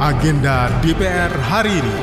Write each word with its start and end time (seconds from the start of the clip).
Agenda 0.00 0.72
DPR 0.80 1.28
hari 1.44 1.76
ini. 1.76 1.96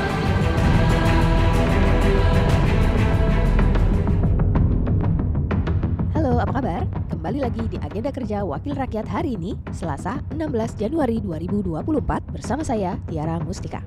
Halo, 6.14 6.38
apa 6.38 6.62
kabar? 6.62 6.86
Kembali 7.10 7.42
lagi 7.42 7.66
di 7.66 7.74
agenda 7.82 8.14
kerja 8.14 8.46
Wakil 8.46 8.78
Rakyat 8.78 9.02
hari 9.10 9.34
ini, 9.34 9.58
Selasa 9.74 10.22
16 10.30 10.78
Januari 10.78 11.18
2024 11.18 12.30
bersama 12.30 12.62
saya 12.62 13.02
Tiara 13.10 13.42
Mustika. 13.42 13.82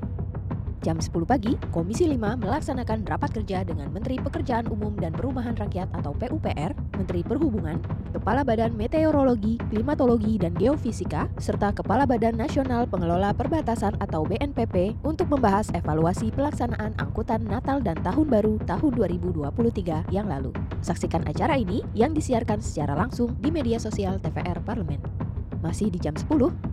Jam 0.81 0.97
10 0.97 1.13
pagi, 1.29 1.53
Komisi 1.69 2.09
5 2.09 2.41
melaksanakan 2.41 3.05
rapat 3.05 3.37
kerja 3.37 3.61
dengan 3.61 3.93
Menteri 3.93 4.17
Pekerjaan 4.17 4.65
Umum 4.65 4.97
dan 4.97 5.13
Perumahan 5.13 5.53
Rakyat 5.53 5.93
atau 5.93 6.09
PUPR, 6.17 6.73
Menteri 6.97 7.21
Perhubungan, 7.21 7.77
Kepala 8.09 8.41
Badan 8.41 8.73
Meteorologi, 8.73 9.61
Klimatologi, 9.69 10.41
dan 10.41 10.57
Geofisika, 10.57 11.29
serta 11.37 11.69
Kepala 11.69 12.09
Badan 12.09 12.33
Nasional 12.33 12.89
Pengelola 12.89 13.29
Perbatasan 13.29 13.93
atau 14.01 14.25
BNPP 14.25 14.97
untuk 15.05 15.29
membahas 15.29 15.69
evaluasi 15.77 16.33
pelaksanaan 16.33 16.97
angkutan 16.97 17.45
Natal 17.45 17.77
dan 17.77 18.01
Tahun 18.01 18.25
Baru 18.25 18.57
tahun 18.65 18.91
2023 18.97 20.09
yang 20.09 20.25
lalu. 20.25 20.49
Saksikan 20.81 21.21
acara 21.29 21.61
ini 21.61 21.85
yang 21.93 22.17
disiarkan 22.17 22.57
secara 22.57 22.97
langsung 22.97 23.37
di 23.37 23.53
media 23.53 23.77
sosial 23.77 24.17
TVR 24.17 24.57
Parlemen. 24.65 25.30
Masih 25.61 25.93
di 25.93 26.01
jam 26.01 26.17
10, 26.17 26.25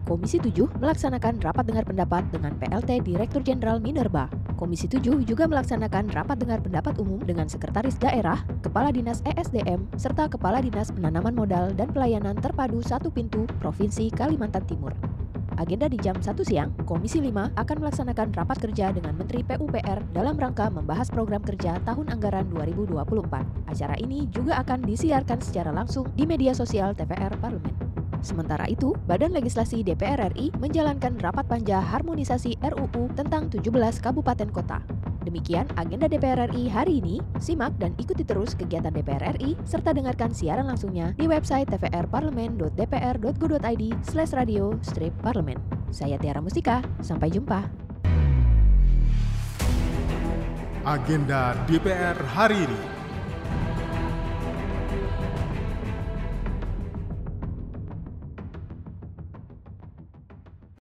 Komisi 0.09 0.41
7 0.41 0.65
melaksanakan 0.81 1.45
rapat 1.45 1.65
dengar 1.69 1.85
pendapat 1.85 2.25
dengan 2.33 2.57
PLT 2.57 3.05
Direktur 3.05 3.45
Jenderal 3.45 3.85
Minerba. 3.85 4.33
Komisi 4.57 4.89
7 4.89 5.29
juga 5.29 5.45
melaksanakan 5.45 6.09
rapat 6.09 6.41
dengar 6.41 6.65
pendapat 6.65 6.97
umum 6.97 7.21
dengan 7.21 7.53
Sekretaris 7.53 8.01
Daerah, 8.01 8.41
Kepala 8.65 8.89
Dinas 8.89 9.21
ESDM, 9.29 9.93
serta 10.01 10.33
Kepala 10.33 10.65
Dinas 10.65 10.89
Penanaman 10.89 11.37
Modal 11.37 11.77
dan 11.77 11.93
Pelayanan 11.93 12.41
Terpadu 12.41 12.81
Satu 12.81 13.13
Pintu 13.13 13.45
Provinsi 13.61 14.09
Kalimantan 14.09 14.65
Timur. 14.65 14.97
Agenda 15.61 15.85
di 15.91 16.01
jam 16.01 16.17
1 16.17 16.25
siang, 16.41 16.73
Komisi 16.89 17.21
5 17.21 17.53
akan 17.61 17.77
melaksanakan 17.85 18.33
rapat 18.41 18.57
kerja 18.63 18.89
dengan 18.95 19.13
Menteri 19.21 19.45
PUPR 19.45 20.17
dalam 20.17 20.41
rangka 20.41 20.73
membahas 20.73 21.13
program 21.13 21.45
kerja 21.45 21.77
tahun 21.85 22.09
anggaran 22.09 22.49
2024. 22.57 23.69
Acara 23.69 24.01
ini 24.01 24.25
juga 24.33 24.57
akan 24.65 24.81
disiarkan 24.81 25.45
secara 25.45 25.77
langsung 25.77 26.09
di 26.17 26.25
media 26.25 26.57
sosial 26.57 26.97
TVR 26.97 27.37
Parlemen. 27.37 27.89
Sementara 28.21 28.67
itu, 28.67 28.95
Badan 29.07 29.35
Legislasi 29.35 29.87
DPR 29.87 30.35
RI 30.35 30.51
menjalankan 30.59 31.19
rapat 31.23 31.47
panja 31.47 31.79
harmonisasi 31.81 32.59
RUU 32.61 33.15
tentang 33.15 33.51
17 33.51 34.03
kabupaten 34.03 34.51
kota. 34.51 34.83
Demikian 35.29 35.69
agenda 35.77 36.09
DPR 36.09 36.49
RI 36.49 36.73
hari 36.73 37.05
ini. 37.05 37.21
Simak 37.37 37.77
dan 37.77 37.93
ikuti 38.01 38.25
terus 38.25 38.57
kegiatan 38.57 38.89
DPR 38.91 39.37
RI 39.37 39.61
serta 39.69 39.93
dengarkan 39.93 40.33
siaran 40.33 40.65
langsungnya 40.67 41.13
di 41.21 41.29
website 41.29 41.69
tvrparlemen.dpr.go.id 41.69 43.85
slash 44.09 44.33
radio 44.33 44.73
strip 44.81 45.13
parlemen. 45.21 45.61
Saya 45.93 46.17
Tiara 46.17 46.41
Mustika, 46.41 46.81
sampai 47.05 47.29
jumpa. 47.29 47.69
Agenda 50.89 51.53
DPR 51.69 52.17
hari 52.33 52.65
ini. 52.65 52.98